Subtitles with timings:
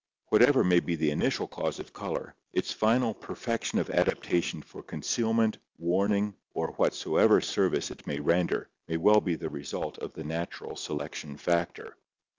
[0.29, 5.59] Whatever may be the initial cause of color, its final perfection of adaptation for concealment,
[5.77, 10.75] warning, or whatsoever service it may render may well be the result of the natural
[10.75, 11.95] selection factor.